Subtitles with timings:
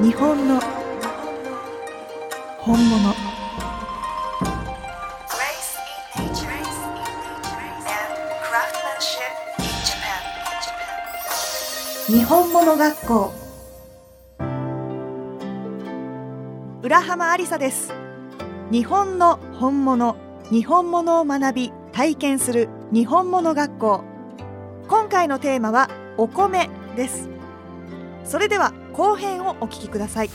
[0.00, 0.60] 日本の
[2.60, 3.14] 本物.
[12.06, 13.32] 日本物学校。
[16.82, 17.92] 浦浜ありさです。
[18.70, 20.14] 日本の本物。
[20.48, 22.68] 日本物を学び体験する。
[22.92, 24.04] 日本物学校。
[24.88, 27.28] 今回のテーマはお米です。
[28.22, 30.30] それでは後編をお聞きください。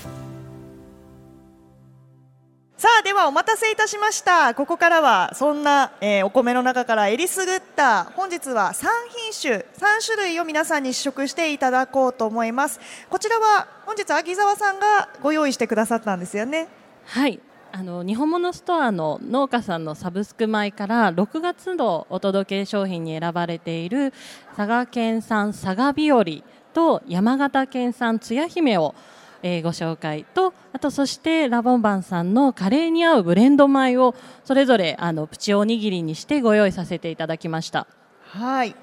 [2.77, 4.55] さあではお待たせいたしました。
[4.55, 8.87] ここからはそんな、えーお米の中からえりすぐった本日は3
[9.33, 12.79] 品種3種類を皆さんに試食していただこうと思います。
[13.09, 16.69] こちらは本日秋澤さんがご用意してくださったんですよね。
[17.03, 17.41] はい。
[17.73, 24.13] あの日本物ストアの農家さんのサブスク米から6月のお届け商品に選ばれている
[24.55, 26.23] 佐賀県産佐賀日和
[26.73, 28.95] と山形県産つや姫を、
[29.41, 37.87] えーご紹介とあとそしてラボンバンさんのカレーに合うブレンド米をそれぞれあのプチおにぎりにしてご用意させていただきました。
[38.21, 38.75] はい。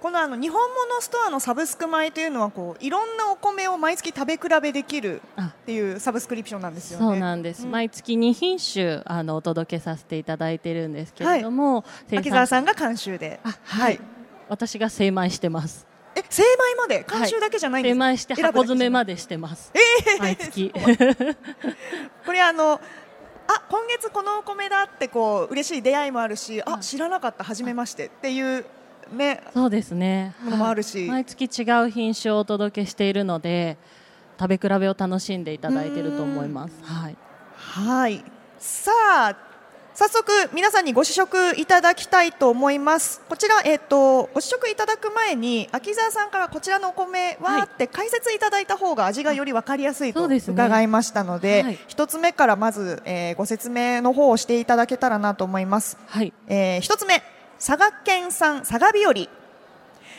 [0.00, 5.54] このあの日本物ストアのサブスク米というのはこういろんなお米を毎月食べ比べできるあ。
[5.62, 7.06] っていうサブスクリプションなんですよね。
[7.06, 7.70] そうなんです、うん。
[7.70, 13.40] 毎月2品種あのお届けさせていただいてるんですけれども、生産秋澤さんが監修で。
[13.44, 14.00] あはい、
[14.48, 19.72] 私が精米してますえ精米まで監修だけじゃないんですか、精米して箱詰めまでしてます。
[20.18, 20.72] 毎月。
[22.24, 22.80] これあのあ
[23.68, 28.64] 今月このお米だってこう嬉しい出会いもあるしあ知らなかった初めましてっていう
[29.12, 30.34] ねそうですね。
[30.42, 33.76] ものもあるしはい毎月違う品種をお届けしているので、
[34.38, 36.74] 食べ比べを楽しんでいただいていると思います。
[36.82, 37.16] はい。
[37.56, 38.24] はい
[38.58, 39.51] さあ
[39.94, 43.20] 早速皆さんにご試食いただきたいと思います。
[43.28, 47.62] こちらえっ、とご試食いただく前に秋澤さんからこちらのお米は、はい。
[47.64, 51.78] って解説いただいた方が味がより分かりやすいと伺いましたのではい。
[51.88, 55.98] 一、つ目からまず、えーご説明の方をしていただけたらなと思います。
[56.06, 56.32] はい。
[56.48, 57.22] えー一つ目
[57.58, 59.14] 佐賀県産佐賀日和。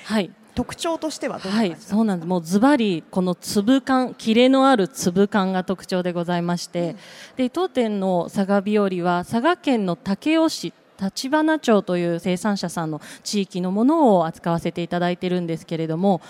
[0.05, 0.31] はい。
[0.55, 2.27] 特徴としてははい、感じですか、そうなんです。
[2.27, 6.95] もうズバリこの粒感、切れのある粒感が特徴でございまして、
[7.35, 16.21] で当店の佐賀日和は佐賀県の武雄市立花町という生産者さんの地域のものを扱わせていただいているんですけれども。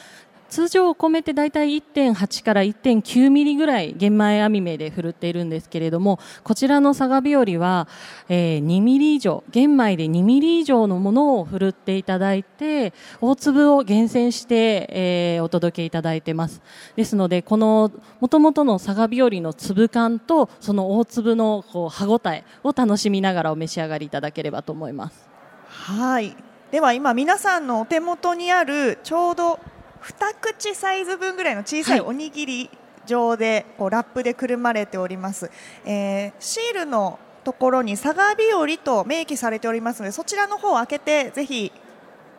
[0.53, 7.87] 通常お米って大体1.8から1.9ミリぐらい玄米網目で振るっているんですけれどもこちらの佐賀日和は、
[8.29, 16.61] えー2ミリ以上玄米で2ミリ以上のものを振るっていただいて大粒を厳選して、えーお届けいただいてます。
[16.95, 25.27] ですのでこの元々の佐賀日和の粒感とその大粒のこう歯ごたえを楽しみながらお召し上がりいただければと思います。
[25.67, 26.35] はい。
[26.73, 29.59] では今皆さんのお手元にあるちょうど
[30.03, 32.09] 二口サイズ分ぐらいの小さいはい。
[32.09, 32.69] おにぎり
[33.05, 35.49] 状でこうラップでくるまれております、
[35.85, 41.73] えーシールのところに佐賀日和と明記されておりますのでそちらの方を開けてぜひ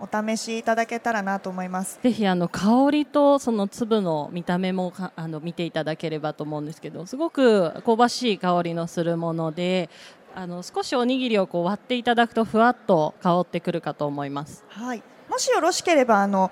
[0.01, 1.99] お試しいただけたらなと思います。
[2.03, 9.89] ぜひあの香りとその粒の見た目もかあの見ていただければと思うんですけどすごく香ばしい香りのするもので
[10.35, 14.65] あの少しおにぎりをこう割っていただくとふわっと香ってくるかと思います。
[14.69, 16.51] はい、もしよろしければあの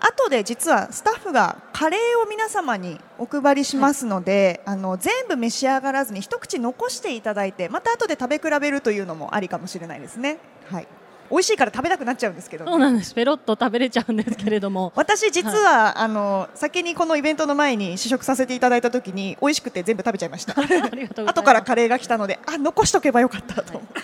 [0.00, 10.38] 後で実はスタッフがカレーを皆様にお配りしますので、あの全部召し上がらずに一口残していただいてまた後で食べ比べるというのもありかもしれないですね。
[10.70, 10.88] はい、
[11.30, 13.14] 美味しいから食べたくなっちゃうんですけど、そうなんです。
[13.14, 14.92] ペロッと食べれちゃうんですけれども。
[14.96, 20.54] 私実は、あの先にこのイベントの前に試食させていただいた時に美味しくて全部食べちゃいました。
[21.28, 24.00] 後からカレーが来たのであ残しとけばよかったと思って、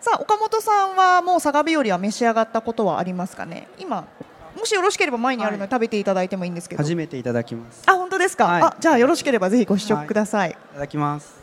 [0.00, 3.68] さあ岡本さんはもう佐賀日和は召し上がったことはありますかね？
[3.78, 4.06] 今
[4.56, 7.82] もしよろしければ前にあるので食べていただいてもいいんですけど、初めていただきます。
[7.86, 8.62] あ本当ですか、はい。
[8.62, 11.42] あじゃあよろしければぜひご試食ください、いただきます。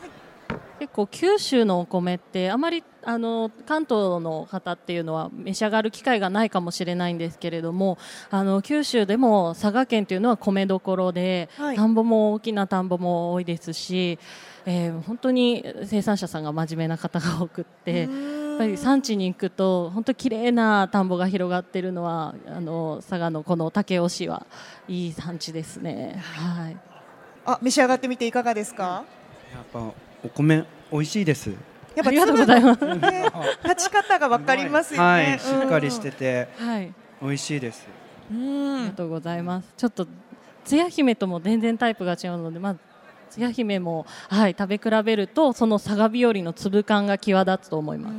[0.79, 7.99] 結構九州のお米ってあまりあの関東の方っていうのは召し上がる機会がないかもしれないんですけれども
[8.31, 11.75] あの九州でも佐賀県というのは米どころで、はい。
[11.75, 14.17] 田んぼも大きな田んぼも多いですし、
[14.65, 18.09] えー本当に生産者さんが真面目な方が多くって。
[18.51, 24.45] やっぱり産地に行くと本当綺麗な田んぼが広がっているのはあの佐賀のこの武雄市は
[24.87, 26.21] いい産地ですね。
[26.21, 26.77] はい。
[27.45, 29.03] あ召し上がってみていかがですか？
[29.53, 29.79] やっぱ
[30.23, 31.49] お米美味しいです。
[31.95, 32.85] やっありがとうございます。
[32.85, 33.25] ね
[33.65, 36.93] 立ち方がわかりますよね、はい、しっかりしててはい。
[37.21, 37.87] 美味しいです。
[38.31, 39.73] うんありがとうございます。
[39.75, 40.07] ちょっと
[40.63, 42.75] つや姫とも全然タイプが違うので、まあ
[43.31, 48.15] つや姫もはい食べ比べるとその佐賀日和の粒感が際立つと思います。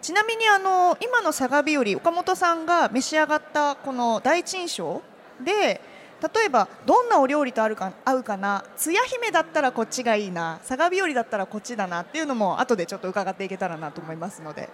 [0.00, 5.02] ちなみにあの今の佐賀日和岡本さんが召し上がったこの第一印象
[5.44, 5.80] で
[6.22, 14.70] 例えばどんなお料理とあるか合うかなつや姫だったらこっちがいいな佐賀日和だったらこっちだなっていうのも後でちょっと伺っていけたらなと思いますので。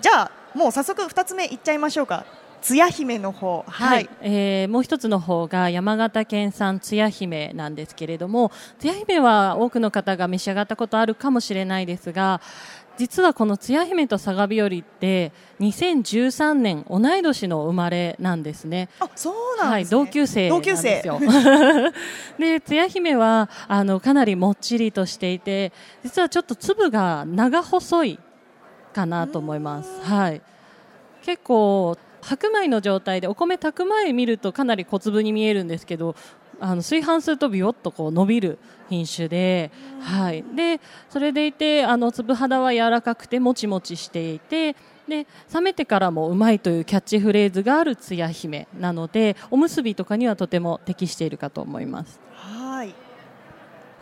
[0.00, 2.26] じゃあもう早速2つ目いっちゃいましょうか。
[2.64, 12.40] つや姫の方はい、えーもう一つの方が山形県産つや姫なんですけれどもつや姫は多くの方が召し上がったことあるかもしれないですが
[12.96, 18.88] 実はこのつや姫と佐賀日和って2013年同い年の生まれなんですね。
[18.98, 21.20] あそうなんね同級生なん同級生ですよ。
[22.38, 25.72] で、つや姫はあのかなりもっちりとしていて、
[26.04, 28.18] 実はちょっと粒が長細い
[28.92, 30.00] かなと思います。
[30.02, 30.40] はい。
[31.24, 36.16] 結構白米の状態でお米炊く前見るとかなり小粒に見えるんですけど、
[36.60, 40.44] あの炊飯するとビヨッとこう伸びる品種で、はい。
[40.56, 40.80] で、
[41.10, 44.74] それでいてあの粒肌は柔らかくてもちもちしていて。
[45.06, 52.18] で冷めてからもうまいというキャッチフレーズがあるつや姫なのでおむすびとかにはとても適しているかと思います。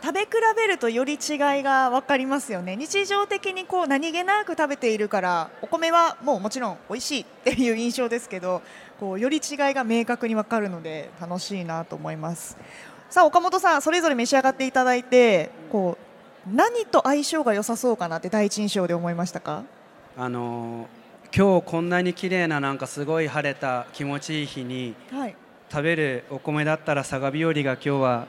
[0.03, 0.27] はい食べ比
[0.57, 1.19] べるとより違い
[1.63, 2.75] が分かりますよね。
[2.75, 8.61] 日常的にこう何気なく食べているからお米はもうもちろん美味しいっていう印象ですけど
[8.99, 12.57] こうより違いが明確に分かるので楽しいなと思います。
[13.09, 15.97] さあ岡本さんそれぞれ召し上がっていただいてこ
[16.51, 19.63] う何と相性が良さそうかなって第一印象で思いましたか？
[20.17, 20.87] あのー
[21.35, 25.35] 今日こんなに綺麗ななんかすごい晴れた気持ちいい日にはい。
[25.71, 28.27] 食べるお米だったら佐賀日和が今日は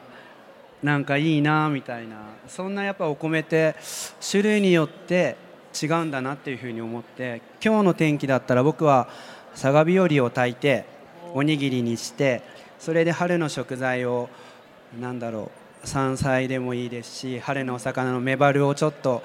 [0.84, 2.16] なんかいいなみたいな
[2.46, 3.74] そんなやっぱお米って
[4.20, 5.38] 種類によって
[5.82, 9.08] 違うんだなっていうふうに思って今日の天気だったら僕は
[9.52, 10.84] 佐賀日和を炊いて
[11.32, 12.42] おにぎりにして
[12.78, 14.28] それで春の食材を
[15.00, 15.50] なんだろ
[15.82, 19.22] う山菜でもいいですし春のお魚のメバルをちょっと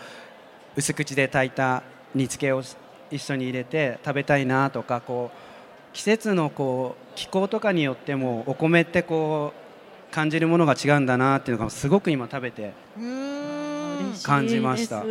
[0.78, 1.84] 薄口で炊いた
[2.16, 2.64] 煮付けを
[3.12, 5.38] 一緒に入れて食べたいなとかこう
[5.92, 9.69] 季節のこう気候とかによってもお米ってこう
[10.12, 12.74] 感じるものが違うんだなっていうのがすごく今食べて
[14.24, 14.98] 感じました。
[14.98, 15.04] は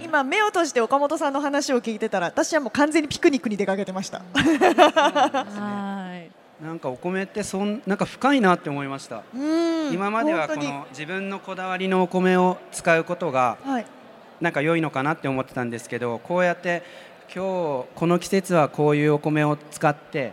[0.00, 0.04] い。
[0.04, 4.22] 今目を閉じて岡本さんの話を聞いてたら私はもう完全にピクニックに出かけてました。
[4.34, 6.30] はい。
[6.64, 9.22] なんかお米ってそんなんか深いなって思いました。
[9.34, 9.92] うん。
[9.92, 13.86] 今まではこの自分のこだわりのお米を使うことがはい。
[14.40, 16.82] なんか良いのかなって思ってたんですけどこうやって
[17.32, 20.32] 今日この季節はこういうお米を使って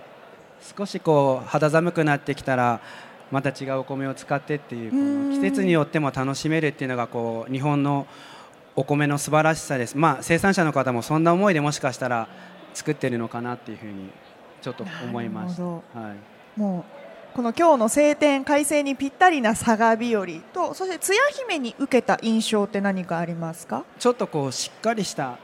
[0.76, 2.82] 少しこう肌寒くなってきたら
[3.31, 8.08] また違うお米を使ってっていうこ季節によっても楽しめるっていうのがこう日本の
[8.76, 9.98] お米の素晴らしさです。
[9.98, 12.28] まあ生産者の方もそんな思いでもしかしたら
[12.74, 14.10] 作ってるのかなっていうふうに
[14.62, 15.64] ちょっと思いました。
[15.64, 15.81] は
[16.58, 16.60] い。
[16.60, 25.38] もうこの今日の晴天快晴にぴったりな佐賀日和とそしてつや姫に受けた印象って何かありますか、ちょっとこうしっかりした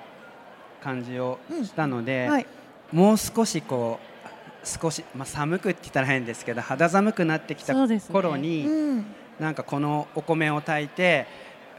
[0.82, 2.48] 感じをしたので、はい、
[2.92, 4.15] もう少しこう
[4.66, 8.08] 少し、まあ、寒くって言ったら変ですけど肌寒くなってきたそうですね。
[8.10, 9.06] う頃に、ん、
[9.40, 11.28] なんかこのお米を炊いて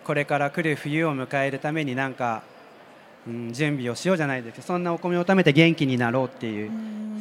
[0.05, 2.43] これから来る冬を迎えるためになんか、
[3.27, 6.71] うん、準備をしようじゃないですけどそんなお米を食べて元気になろうっていう、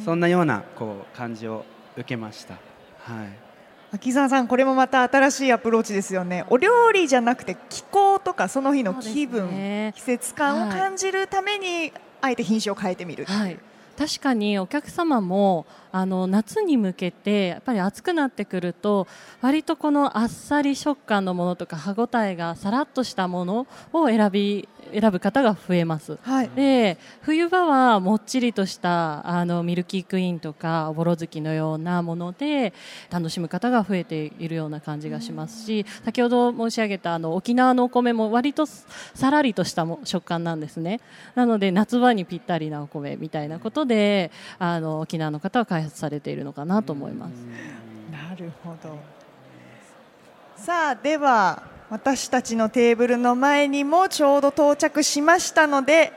[0.04, 1.64] そんなようなこう感じを
[1.96, 2.54] 受けました。
[2.54, 3.46] はい。
[3.92, 6.44] 秋沢さんこれもまた新しいアプローチですよね。
[6.48, 9.92] お料理じゃなくて気候とかその日の気分、ね。
[9.96, 13.58] 季節感を感じるために、あえて品種を変えてみる、はい、
[13.96, 19.06] 確かにお客様もあの夏に向けてやっぱり暑くなってくると
[19.40, 26.18] 割とこのあっさり食感のものとか歯ごたえがさらっとしたものを選び選ぶ方が増えます。
[26.22, 32.72] はいで冬場はもっちりとしたあのミルキークイーンとかおぼろ月のようなもので
[33.10, 41.00] 楽しむ方が増えているような感じがしますし先ほど申し上げたあの沖縄のお米も割とさらりとしたも食感なんですね
[41.34, 47.32] なので夏場にぴったりなお米みたいなことであの沖縄の方は開発されているのかなと思います。
[48.10, 48.98] なるほど
[50.56, 56.12] さあでは私たちのテーブルの前にもちょうど到着しましたので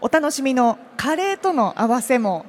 [0.00, 2.46] お楽しみのカレーとの合わせも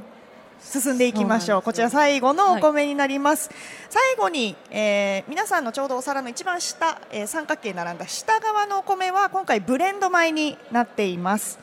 [0.62, 1.62] 進んでいきましょう。
[1.62, 3.50] こちら最後のお米になります、
[3.90, 11.60] 最後に、えー皆さんのちょうどお皿の一番下、えー三角形に並んだ下側のお米は今回ブレンド米になっています。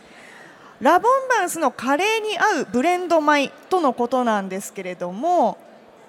[0.81, 5.57] ラボンバンスのカレーに合うブレンド米とのことなんですけれども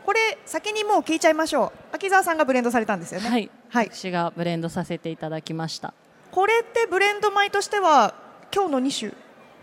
[0.10, 1.96] これ先にもう聞いちゃいましょう。
[1.96, 3.30] 秋沢さんがブレンドされたんですよね。
[3.30, 3.90] はい、はい。
[3.94, 5.94] 私がブレンドさせていただきました。
[6.32, 8.16] これってブレンド米としては
[8.52, 9.14] 今日の2種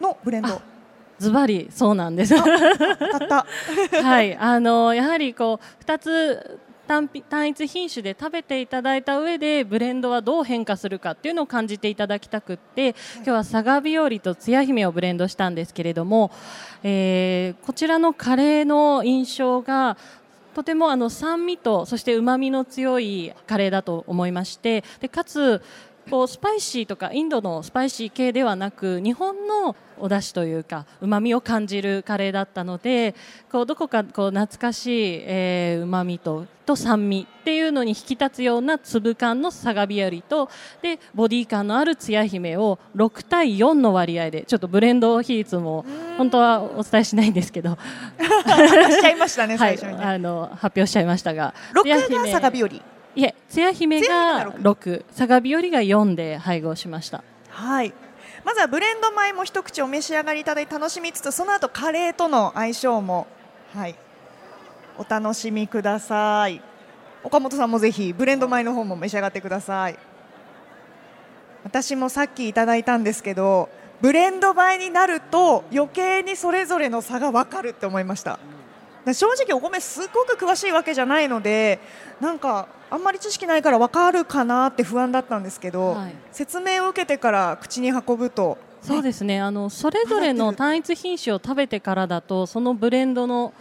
[0.01, 0.63] のブレンド。
[1.19, 2.37] ズバリそうなんです。
[2.37, 3.45] たった。
[4.05, 16.31] はい、あのやはりこう2つ単品単一品種で食べていただいた上でブレンドはどう変化するかっていうのを感じていただきたくって今日は佐賀日和とつや姫をブレンドしたんですけれども、
[16.85, 19.97] えーこちらのカレーの印象が
[20.57, 25.61] とてもあの酸味とそして旨味の強いカレーだと思いましてでかつ
[26.11, 33.15] こうスパイシーとかインドのスパイシー系ではなく日本のお出汁というか旨味を感じるカレーだったので
[33.51, 40.51] こうどこかこう懐かしい、えー、旨味とと酸味っていうのに引き立つような粒感のサガビよりと
[40.83, 45.87] でボディ感のあるつや姫を6対4の割合でちょっとブレンド比率も
[46.19, 47.77] 本当はお伝えしないんですけど、
[48.91, 50.05] しちゃいましたね、はい、最初にね。
[50.05, 52.83] あの発表しちゃいましたが6つやが姫サガビより。
[53.17, 57.25] いえつや姫つやが姫が6サガビよりが4で配合しました。
[57.49, 57.93] はい。
[58.45, 63.27] まずはブレンド米も一口お召し上がりいただいて楽しみつつその後カレーとの相性も
[63.75, 63.97] はい。
[64.99, 66.61] お楽しみください。
[67.25, 69.99] 岡本さんもぜひブレンド米の方も召し上がってください。
[71.65, 73.69] 私もさっきいただいたんですけど
[74.01, 78.39] ブレンド米になると余計にそれぞれの差が分かるって思いました。
[79.05, 81.81] で正直お米すごく詳しいわけじゃないので
[82.21, 86.15] なんかあんまり知識ないから分かるかなって不安だったんですけど、はい。
[86.33, 88.59] 説明を受けてから口に運ぶと。
[88.83, 89.41] そうですね。
[89.41, 93.53] あのそれぞれの単一品種を食べてからだとそのブレンドの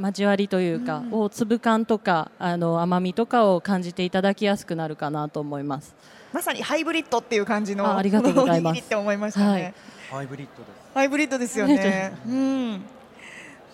[0.00, 5.94] 交わりというか、を粒感とかあの甘みとかを感じていただきやすくなるかなと思います。
[6.32, 8.80] まさにハイブリッドっていう感じのあありがとうございます。
[8.80, 9.74] って思いましたね、はい。
[10.10, 10.94] ハイブリッドです。
[10.94, 12.12] ハイブリッドですよね。
[12.26, 12.82] うん。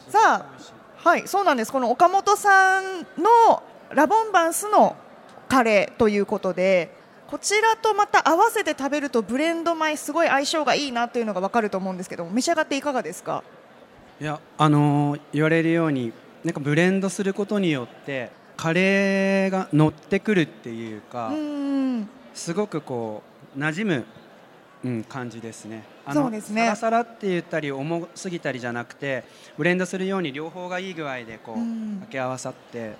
[0.09, 0.47] さ
[1.05, 1.73] あ、はい、そうなんです。
[1.73, 3.62] この岡本さんの
[3.95, 4.97] ラボンバンスの
[5.49, 6.95] カレーということで、
[7.26, 13.42] こちらとまた合わせて食べるとブレンド米すごい相性がいいなというのがわかると思うんですけど、召し上がっていかがですか？
[14.21, 22.09] いやあのー言われるようになんかブレンドすることによってカレーが乗ってくるっていうか、うん。
[22.35, 23.23] すごくこ
[23.57, 24.04] う馴染む、
[24.85, 25.85] うん、感じですね。
[26.07, 29.25] あそうですねサラサラって言ったり重すぎたりじゃなくて
[29.59, 32.95] ブレンドするように両方がいい具合でこううん掛け合わさって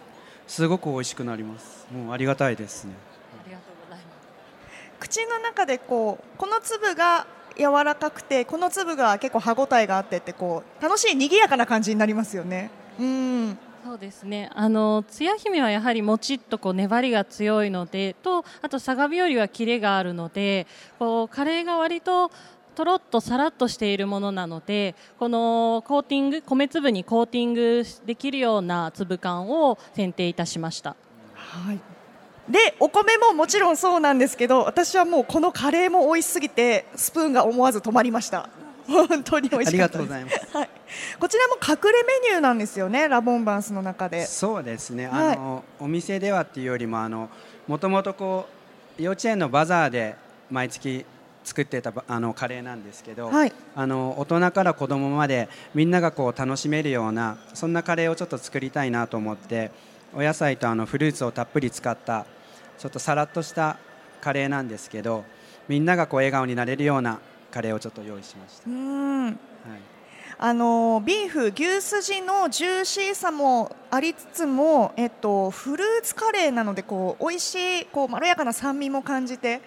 [0.49, 1.87] すごく美味しくなります。
[1.93, 2.95] もうありがたいですね。
[3.40, 4.99] ありがとうございます。
[4.99, 7.26] 口の中でこうこの粒が
[7.57, 12.71] 柔らかくてこの粒が結構歯ごたえがあってってこう楽しい賑やかな感じになりますよね。
[12.99, 13.59] うん。
[13.85, 14.50] そうですね。
[14.55, 20.67] あのつや姫はやはりもちっとこう粘りが強いので、とあとサガビよりはキレがあるので、
[20.99, 22.31] こうカレーが割と
[22.78, 30.94] とろっとさらっとしているものなので、このコーティング米粒にコーティングできるような粒感を選定いたしました。
[31.35, 31.80] はい。
[32.49, 38.49] でお米ももちろんそうなんですけど私はもうこのカレーも美味しすぎてスプーンが思わず止まりました。
[38.87, 39.68] 本当に美味しかったです。
[39.68, 40.56] ありがとうございます。
[40.56, 40.70] はい、
[41.18, 44.25] こちらも隠れメニューなんですよねラボンバンスの中で。
[44.25, 45.32] そうですね、はい。
[45.32, 47.28] あのお店ではっていうよりもあの
[47.66, 48.47] もともとこ
[48.97, 50.14] う幼稚園のバザーで
[50.49, 51.04] 毎月
[51.45, 53.52] 作ってたばあのカレーなんですけど、はい。
[53.75, 59.71] あの大人から子供までみんながこう楽しめるようなそんなカレーをちょっと作りたいなと思って
[60.14, 62.26] お野菜とあのフルーツをたっぷり使った
[62.78, 63.78] ちょっとさらっとした
[64.21, 65.25] カレーなんですけど
[65.68, 68.71] みんながこう笑顔になれるようなカレーをちょっと用意しました。
[68.71, 69.26] うん。
[69.26, 69.35] はい。
[70.40, 79.61] あのビーフ牛すじのジューシーさもありつつも、えっと、フルーツカレーなのでこう美味しいこうまろやかな酸味も感じて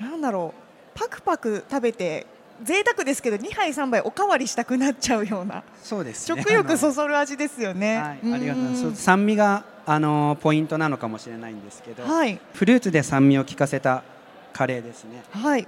[0.00, 0.65] なんだろう
[0.96, 2.26] パクパク食べて
[2.62, 6.42] 贅沢ですけど2杯3杯おかわりしたくなっちゃうようなそうですね。
[6.42, 7.98] 食欲そそる味ですよね。
[7.98, 8.86] はい、ありがとうございます。
[8.86, 12.40] ん酸味があのポイントなのかもしれないんですけど、はい。
[12.54, 14.02] フルーツで酸味を効かせた
[14.52, 15.22] カレーですね。
[15.30, 15.42] はい。
[15.42, 15.66] はい、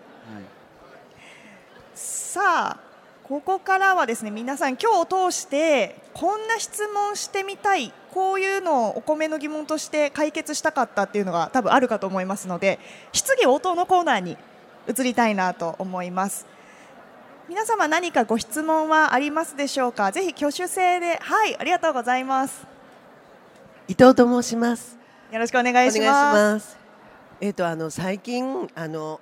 [1.94, 2.88] さあ
[3.28, 12.78] ここからはですね皆さん今日を通してこんな質問してみたいこういうのをお米の疑問として解決したかったっていうのが多分あるかと思いますので
[13.12, 14.38] 質疑応答のコーナーに
[14.88, 16.46] 移りたいなと思います
[17.48, 20.12] 皆様何かご質問はありますでしょうか？
[20.12, 22.66] ぜひ挙手制ではいありがとうございます
[23.86, 24.98] 伊藤と申します。
[25.32, 26.76] よろしくお願いしますます。
[27.40, 29.20] えっ、とあの最近あの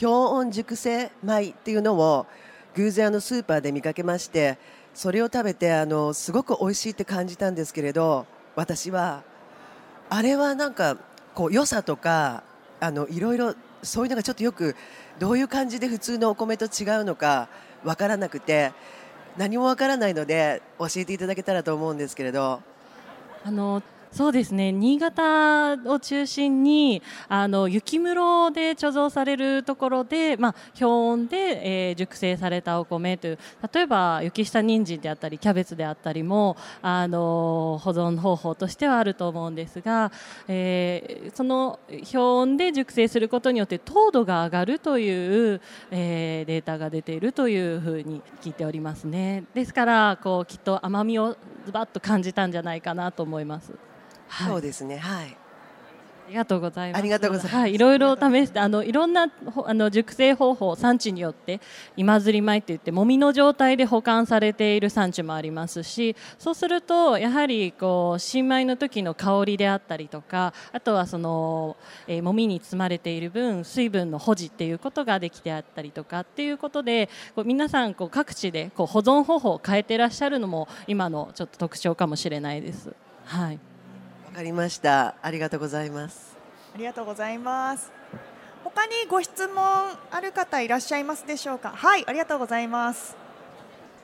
[0.00, 2.26] 氷温熟成米っていうのを
[2.74, 4.58] 偶然あのスーパーで見かけまして、
[4.92, 9.22] それを食べてあのすごく美味しいって感じたんですけれど、私は
[10.10, 10.96] あれはなんか
[11.34, 12.42] こう良さとか
[12.80, 14.74] あのいろいろそういうのがちょっとよく
[15.18, 17.48] どういう感じで普通のお米と違うのか
[17.84, 18.72] 分からなくて
[19.36, 22.60] 何も分からないので教えていただけたらと思うんですけれど。
[23.44, 31.36] あのそうですね新潟を中心にあの雪室で貯蔵されるところで、まあ、氷温で、
[31.88, 33.38] えー熟成されたお米という
[33.72, 40.12] 例えば雪下人参であったりキャベツであったりもあの保存方法としてはあると思うんですが、
[40.46, 45.60] えーその氷温で熟成することによって糖度が上がるという、
[45.90, 51.36] えーデータが出ているというふうに聞いておりますねですからこうきっと甘みを
[51.66, 53.72] ズバッと感じたんじゃないかなと思います。
[54.28, 54.98] はいそうですね。
[54.98, 55.36] はい。
[56.28, 57.00] ありがとうございます。
[57.00, 61.60] ありがとうございますはい、いろいろ試して、あのいろんなほあの熟成方法、産地によって
[61.96, 82.94] 今ずり米って言ってもみの状態で保管されている産地もありますし、そうするとやはりこう新米の時の香りであったりとか、あとはその、えー、もみに包まれている分水分の保持っていうことができてあったりとかっていうことで、こう皆さんこう各地でこう保存方法を変えてらっしゃるのも今のちょっと特徴かもしれないです。
[83.24, 83.58] はい。
[84.28, 85.14] わかりました。
[85.22, 86.36] ありがとうございます。
[86.74, 87.90] ありがとうございます。
[88.62, 89.64] 他にご質問
[90.10, 91.70] ある方いらっしゃいますでしょうか？
[91.70, 93.16] はい、ありがとうございます。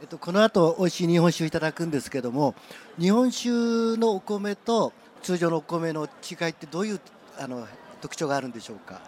[0.01, 2.55] えっと、この後美味しい日本酒をいただくんですけども
[2.99, 3.51] 日本酒
[3.99, 7.01] のお米と通常のお米の違いってどういう
[7.39, 7.69] あの
[8.01, 9.01] 特徴があるんでしょうか？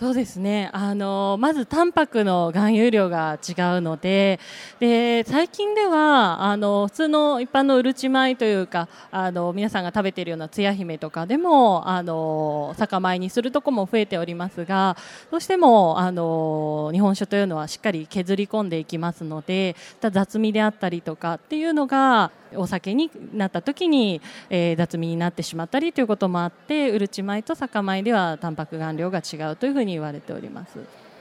[0.00, 0.70] そうですね。
[0.72, 4.40] あのまずタンパクの含有量が違うので
[4.78, 14.96] で最近ではあの普通の一般のうるち米というかあの皆さんが食べているようなつや姫とかでもあの酒米にするとこも増えておりますが
[15.30, 30.78] どうしてもあの日本酒というのはしっかり削り込んでいきますので雑味であったりとかっていうのがお酒になった時に、えー、雑味になってしまったりということもあってうるち米と酒米ではタンパク含量が違うというふうに言われております。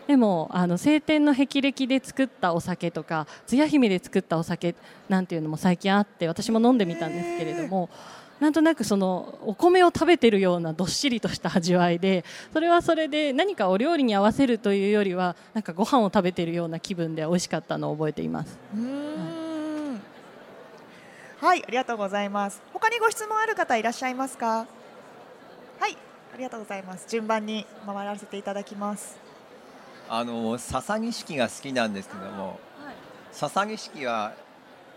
[0.07, 4.74] でもあの晴天の霹靂で作ったお酒とかつや姫で作ったお酒
[5.07, 7.91] なんていうのも最近あって私も飲んでみたんですけれども
[8.39, 18.57] なんとなくそのお米を食べてるようなどっしりとした味わいでそれはそれで何かお料理に合わせるというよりはなんかご飯を食べてるような気分で美味しかったのを覚えています。
[18.75, 19.28] うーん
[21.41, 22.62] はい、ありがとうございます。
[22.74, 24.67] 他にご質問ある方いらっしゃいますか？
[25.79, 25.96] はい、
[26.34, 27.08] ありがとうございます。
[27.08, 29.17] 順番に回らせていただきます。
[30.10, 32.60] あの笹錦が好きなんですけども、
[33.31, 34.34] 笹錦は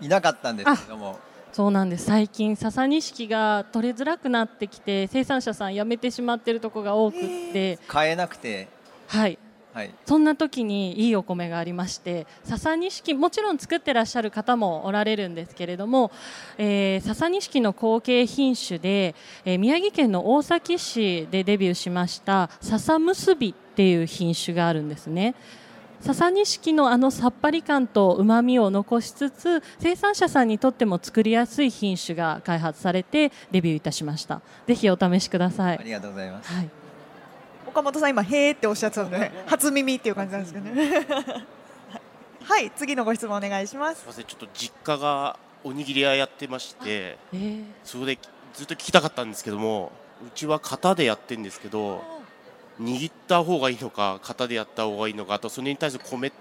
[0.00, 1.20] いなかったんですけども、
[1.52, 7.20] そうなんです最近笹錦が取れづらくなってきて生産者さん辞めてしまっているところが多くっ
[7.52, 8.68] て、買えなくて、
[9.06, 9.38] はい
[9.72, 16.10] はい、そんな時にいいお米がありまして笹錦もちろん作ってらっしゃる方もおられるんですけれども、
[16.58, 25.34] えー、笹錦の後継品種で、えー宮城県の大崎市でデビューしました笹結びっていう品種があるんですね。
[26.02, 36.52] 笹錦のあのさっぱり感とうまみを残しつつ生産者さんにとっても作りやすい品種が開発されてデビューいたしましたぜひお試しくださいありがとうございます。
[36.52, 36.70] はい、
[37.72, 41.06] 岡本さん今へーっておっしゃってたので、初耳っていう感じなんですけどね。
[42.44, 44.06] はい、次のご質問お願いしますすみ。
[44.08, 48.18] ませんちょっと実家がおにぎり屋やってましてえーそれで
[48.52, 49.92] ずっと聞きたかったんですけども
[50.26, 52.02] うちは型でやってるんですけど
[52.80, 56.32] 握った方がいいのか型でやった方がいいのかあとそれに対する米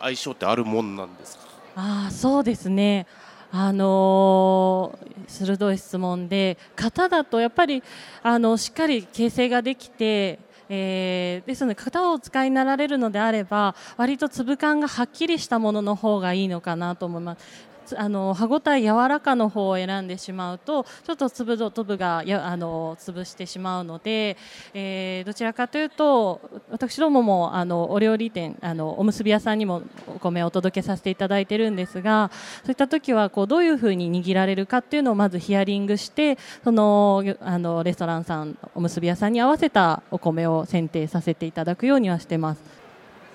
[0.00, 1.44] 相性ってあるもんなんですか？
[1.76, 3.06] ああそうですね。
[3.52, 7.82] あのー鋭い質問で型だとやっぱり
[8.22, 17.73] あのしっかり形成ができて、えーですので型をお使いになられるのであれば割と粒感がはっきりしたものの方がいいのかなと思います。
[17.96, 24.36] あの歯ごたえ柔らかの方を選んでしまうとちょっと粒と粒がやあの潰してしまうので、
[24.72, 32.30] えーどちらかというと私どももあのお料理店あのおむすび屋さんにもお米をお届けさせていただいてるんですが
[32.62, 42.62] そういった時はこうどういうふうに握られるかっていうのをまずヒアリングしてそのあのレストランさんおむすび屋さんに合わせたお米を選定させていただくようにはしてます。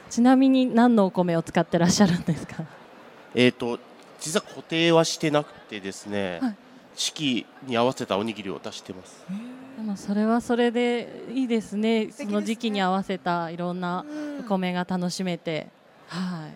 [0.09, 2.63] ちなみに何のお米を使ってらっしゃるんですか？
[3.35, 3.79] えー、と
[4.19, 6.55] 実は固定はしてなくてですね、はい。
[6.95, 9.25] 四季に合わせたおにぎりを出してます。
[9.77, 12.07] でもそれはそれでいいですね。
[12.07, 12.25] ですね。
[12.25, 14.05] その時期に合わせたいろんな
[14.41, 15.69] お米が楽しめて、
[16.07, 16.53] はい。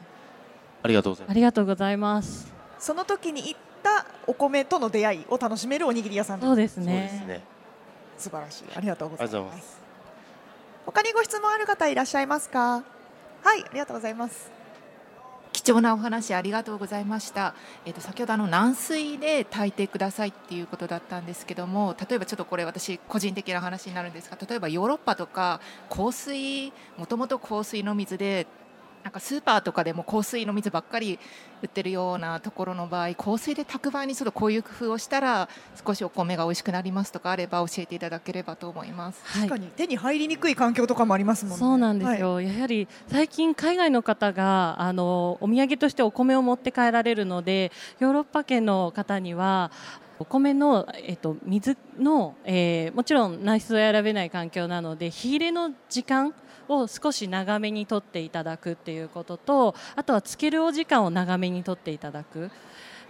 [0.84, 1.32] ありがとうございます。
[1.32, 2.52] ありがとうございます。
[2.78, 7.28] その時に行ったお米との出会いを楽しめるおにぎり屋さんそうですそうですね。
[7.28, 7.44] ね
[8.18, 8.64] 素晴らしい。
[8.76, 9.32] ありがとうございま。
[9.32, 9.82] ありがとうございます。
[10.86, 12.84] 他にご質問ある方いらっしゃいますか？
[13.44, 14.52] はい、ありがとうございます。
[15.64, 17.56] 貴重なお話ありがとうございました。
[17.86, 28.46] えっ、と先ほどあの軟水で炊いてくださいっていうことだったんですけども、例えばちょっとこれ私個人的な話になるんですが、例えばヨーロッパとか香水もともと香水の水で。
[29.04, 31.20] なんかスーパーとかでも香水の水ばっかり
[31.62, 35.50] 売ってるようなところの場合香水で炊く場合にちょっとこういう工夫をしたら
[35.86, 39.22] 少しお米が美味しくなりますとかあれば教えていただければと思います。
[39.26, 39.50] はい。
[39.50, 41.58] 確かに手に入りにくい環境とかもありますもんね。
[41.58, 49.72] そうなんですよ、やはり最近、海外の方があのお土産としてお米を持って帰られるのでヨーロッパ圏の方には
[50.20, 54.30] お米の、えっと、水の、えーもちろん内室を選べない。
[54.30, 56.34] 環境なので火入れの時間
[56.70, 62.50] を少し長めにとっていただくっていうこととあとはつけるお時間を長めにとっていただく。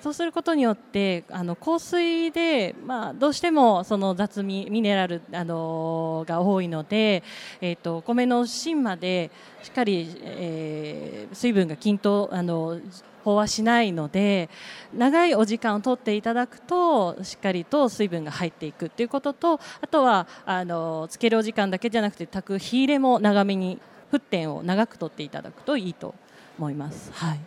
[0.02, 7.24] そうすることによってあの香水で、まあ、どうしてもその雑味ミネラル、あのが多いので、
[7.62, 12.80] えー、とお米の芯までしっかり、えー水分が均等あの
[13.26, 14.50] 飽和しないので
[14.94, 23.80] 長いお時間をとっていただくとしっかりと水分が入っていくということとあとはあのつけるお時間だけじゃなくて炊く火入れも長めに
[24.12, 26.16] 沸点を長くとっていただくといいと
[26.58, 27.12] 思います。
[27.14, 27.40] はい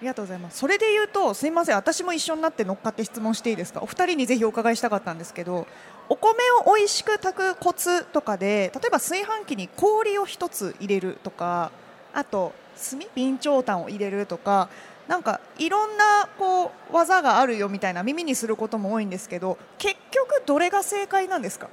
[0.00, 0.58] ありがとうございます。
[0.58, 3.82] それで言うと、すみません、私も一緒になって乗っかって質問していいですか？
[3.82, 5.68] お二人にぜひお伺いしたかったんですけど、
[6.08, 6.30] お米
[6.66, 11.70] を美味しく炊くコツとかで、例えば炊飯器に氷を一つ入れるとか、
[12.12, 14.68] あと炭備長炭を入れるとか。
[15.08, 21.68] なんかいろんなこう技があるよみたいな耳にすることも多いんですけど結局どれが正解なんですか？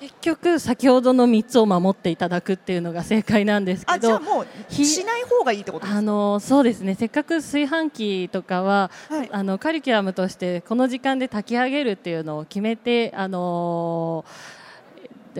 [0.00, 5.98] 結局先ほどの3つを守っていただくっていうのが正解なんですけあじゃあどもうひしない方がいいってことですか？
[5.98, 6.96] あのそうですね。
[6.96, 9.28] せっかく炊飯器とかは、はい。
[9.32, 14.32] あのカリキュラムとしてこの時間で炊き上げるっていうのを決めてあので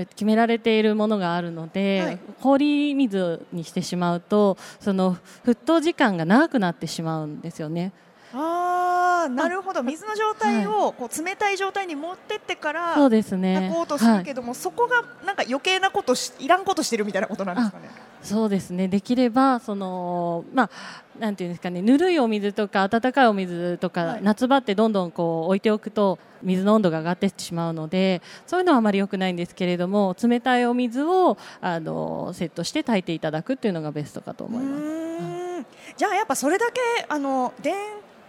[0.04, 7.92] 決められているものがあるので、はい氷水にしてしまうとその沸騰時間が長くなってしまうんですよね。
[8.38, 9.82] ああなるほど。
[9.82, 13.54] 水の状態をこう冷たい状態に持ってってからそうですね。
[13.54, 17.88] 炊こうとするけども、そこがなんか余計なことしいらんことしてるみたいなことなんですかね。
[18.22, 18.88] そうですね。
[18.88, 20.70] できればそのまあ
[21.18, 21.80] なんていうんですかね。
[21.80, 24.22] ぬるいお水とか温かいお水とか、はい。
[24.22, 35.66] 夏場ってどんどんこう置いておくと水の温度が上がってしまうのでそういうのはあまり良くないんですけれども冷たいお水をあのセットして炊いていただくっていうのがベストかと思います。
[35.96, 37.74] じゃあやっぱそれだけあの電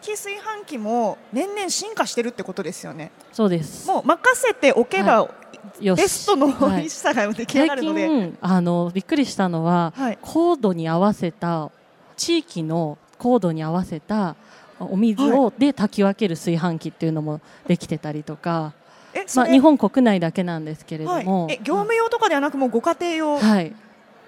[0.02, 3.12] 気炊飯器も年々進化してるってことですよね。
[3.34, 3.88] そうです。
[3.88, 5.30] もう任せておけば、
[5.80, 6.02] よし。
[6.02, 10.20] ベストの美はい味しさが出来上が最るので、近あのびっくりしたのは、はい。
[10.22, 11.72] 高度に合わせた
[12.16, 14.36] 地域の高度に合わせた
[14.80, 18.74] お水を、で炊き分ける炊飯器っていうのもできてたりとか、
[19.36, 21.26] まあ、日本国内だけなんですけれどはい。
[21.64, 23.76] 業務用とかではなくもうご家庭用、はい、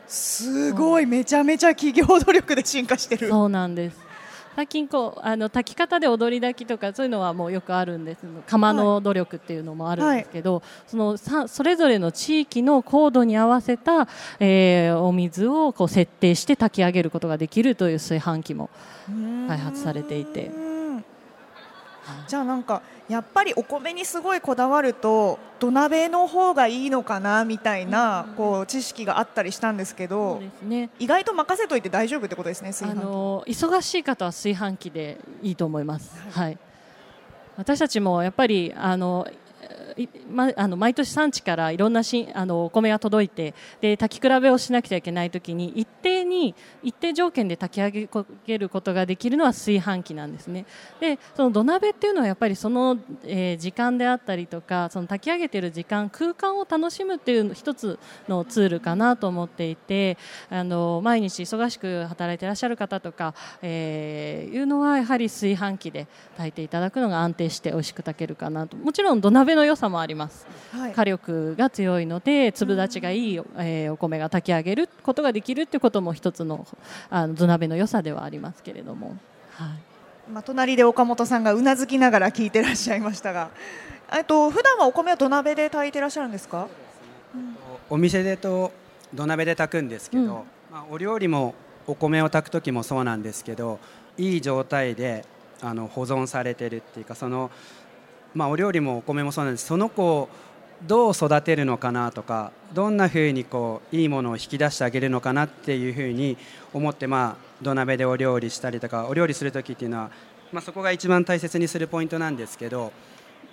[0.08, 3.29] すごいめちゃめちゃ企業努力で進化してる。
[3.29, 4.09] そうなんです。
[4.55, 8.19] 最近こうあの炊き方で踊り炊きとかそういうのはもうよくあるんです。
[8.47, 14.07] 釜の努力っていうのもあるんですけど、そのさそれぞれの地域の高度に合わせた、
[14.39, 18.69] えーお水をこう設定して炊き上げることができるという炊飯器も
[19.47, 20.47] 開発されていて。
[20.47, 20.78] うん
[22.28, 30.89] じゃあなんかやっぱりお米にすごいこだわると土鍋の方がいいのかなみたいなこう知識があったりしたんですけそどね。
[31.00, 36.12] 意外と任せといて大丈夫ってことですね炊あ飯器の忙しい方は炊飯器でいいと思います。
[36.32, 36.58] はい。
[37.58, 39.28] 私たちもやっぱりあの。
[40.31, 48.07] ま、あの毎年産地からいろんなしあのお米が届いてで炊き比べをしなくちゃいけないときに一定に一定条件で炊き上
[48.45, 50.65] げることができるのは炊飯器なんですね。
[50.99, 60.17] でその土鍋っていうのはやっぱりその、えー時間であったりとかその炊き上げてる時間空間を楽しむっていう一つのツールかなと思っていて
[60.49, 66.07] あの毎日忙しく働いていらっしゃる方とか、えーいうのはやはり炊飯器で
[66.38, 68.77] 炊いていただくのが安定して美味しく炊けるかなと。
[68.77, 70.47] もちろん土鍋の良さもあります。
[70.71, 70.93] はい。
[70.93, 76.67] 火力が強いので粒立ちがいい、えーお米が炊き上げることができるっていうことも一つの
[77.10, 79.17] あの土鍋の良さではありますけれども、
[79.54, 83.49] はい、まあ、隣で岡本さんがうなずきながら聞いてらっしゃいましたが。
[84.12, 86.67] えっと普段はお米は土鍋で炊いてらっしゃるんですか？
[87.89, 88.71] お店でと
[89.13, 90.30] 土鍋で炊くんですけど、うん。
[90.71, 91.56] まあ、お料理も
[91.88, 93.80] お米を炊く時もそうなんですけど
[94.17, 95.25] いい状態で
[95.62, 97.52] あの保存されてるっていうかその、
[98.33, 99.65] まあ、お料理もお米もそうなんです。
[99.65, 100.29] その子を
[100.87, 106.37] どう育てるのかなとかどんなふうにこういいものを引き出してあげるのかなっていうふうに
[106.73, 110.11] 思って、まあ、土鍋でお料理したりとかお料理する時っていうのは、
[110.53, 112.93] まあ、そこが一番大切にするポイントなんですけど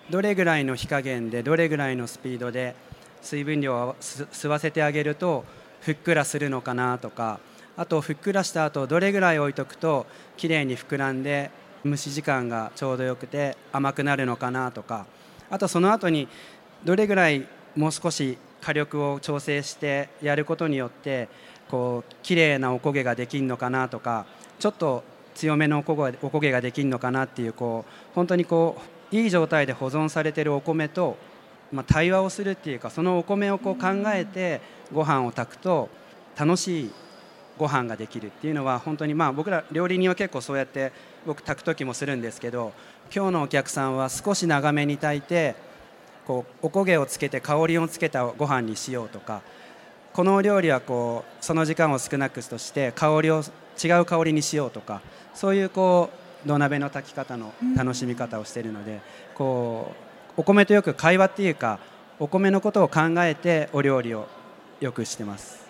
[0.09, 2.77] どれぐらいの火加減でどれぐらいのスピードで
[3.23, 5.45] 水分量を吸わせてあげると
[5.81, 7.41] ふっくらするのかなとか
[7.77, 11.51] あとふっくらした後どれぐらい置いとくときれいに膨らんで
[11.87, 15.07] 蒸し時間がちょうどよくて甘くなるのかなとか。
[15.49, 16.29] あとその後に
[16.85, 17.47] どれぐらい
[17.77, 21.29] もう少し火力を調整してやることによって
[21.71, 24.27] こう綺麗なおこげができるのかなとか
[24.59, 28.81] ちょっと強めのおこげおこげができるのかなっていうこう本当にこ
[29.13, 31.17] ういい状態で保存されてるお米と、
[31.71, 34.61] まあ、対話をするっていうかそのお米をこう考えて
[34.93, 35.89] ご飯を炊くと
[36.37, 36.91] 楽しい
[37.59, 40.93] ご飯ができるっていうのは本当にまあ僕ら料理人は結構そうやって
[41.27, 42.73] 僕炊く時もするんですけど
[43.15, 45.55] 今日のお客さんは少し長めに炊いて
[46.27, 49.43] こうおこげをつけて香りをつけたご飯にしようとか
[50.13, 53.43] このお料理はこうその時間を少なくとして香りを
[53.83, 55.03] 違う香りにしようとか
[55.35, 56.11] そういうこ
[56.45, 59.01] う土鍋の炊き方の楽しみ方をしているので、
[59.35, 59.93] こ
[60.37, 61.81] うお米とよく会話っていうか
[62.19, 64.29] お米のことを考えてお料理を
[64.81, 65.66] よくしてます。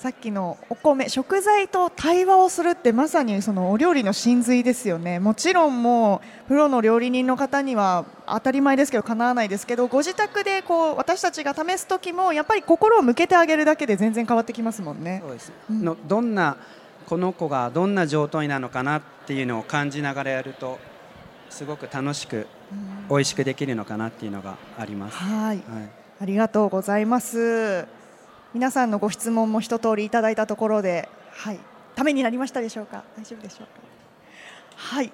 [0.00, 5.18] さっきのお米食材と対話をするってまさにそのお料理の真髄ですよね。
[5.18, 15.20] もちろんもうプロの料理人の方には当たり前ですけどかなわないですけどご自宅でこう私たちが試す時もやっぱり心を向けてあげるだけで全然変わってきますもんね。
[15.22, 15.52] そうです。
[15.68, 16.56] のどんな
[17.06, 20.78] この子がどんな状態なのかなっていうのを感じながらやると
[21.50, 22.46] すごく楽しく
[23.10, 25.18] 美味しくできるのかなっていうのがあります。
[25.18, 25.58] はい。
[25.58, 25.90] はい。
[26.22, 27.99] ありがとうございます
[28.54, 31.60] 皆さんのご質問も一通りいただいたところではい
[31.94, 33.04] ためになりましたでしょうか？
[33.16, 33.70] 大丈夫でしょうか？
[34.76, 35.12] はい。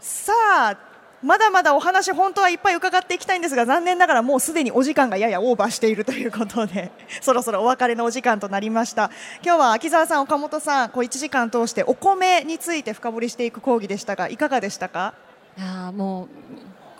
[0.00, 0.32] さ
[0.72, 0.76] あ
[1.22, 6.90] まだまだお話本当はいっぱい伺っていきたいんですが残念ながらもうすでにお時間がややオーバーしているということで
[7.20, 9.10] そろそろお別れのお時間となりました。
[9.44, 15.14] 今日は秋澤さん岡本さんこう1時間通してお米について深掘りしていく講義でしたがいかがでしたか？
[15.58, 16.28] いやーもう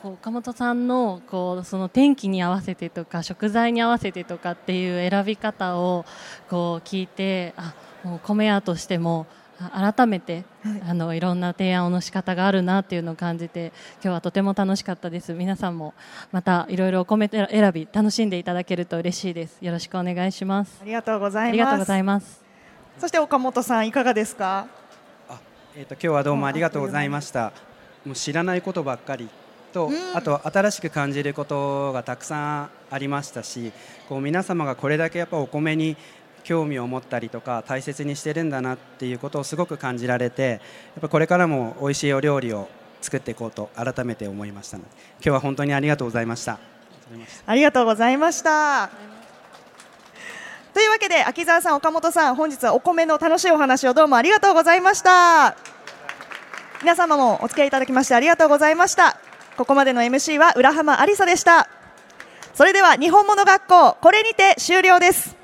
[0.02, 6.04] こう岡本さんのこうその天気に合わせてとか食材に合わせてとかっていう選び方を
[6.48, 9.26] こう聞いてあもう米屋としても
[9.60, 10.82] あ改めて、はい。
[10.88, 15.34] あのいろんな提案の仕方があるなっていうのを感じて今日はとても楽しかったです。
[15.34, 15.92] 皆さんも
[16.32, 19.58] またいろいろお米選び楽しんでいただけると嬉しいです。
[19.60, 20.78] よろしくお願いします。
[20.80, 21.50] ありがとうございます。
[21.50, 22.42] ありがとうございます
[22.98, 24.66] そして岡本さんいかがですか
[25.76, 27.52] えー、と今日はどうもありがとうございました。
[28.04, 29.28] もう知らないことばっかり
[29.72, 33.72] と、うんあと新しく感じることがたくさんありましたし、
[34.09, 35.96] こう皆様がこれだけやっぱお米に
[36.42, 40.56] 興味を持ったりとか大切にしてるんだなっていうことをすごく感じられて、や
[40.98, 42.68] っぱこれからも美味しいお料理を
[43.00, 46.59] 作っていこうと改めて思いましたので、今日は本当にありがとうございました。
[47.46, 48.90] ありがとうございました。
[50.72, 55.56] というわけで秋澤さん、岡本さん、本日はお米の楽しいお話をどうもありがとうございました。
[56.83, 59.29] 皆様もお付き合いいただきましてありがとうございました。
[59.61, 61.68] ここまでの MC は浦浜ありさでした。
[62.55, 65.37] それでは日本物学校これにて終了です。